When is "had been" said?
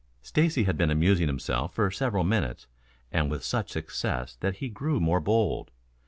0.63-0.89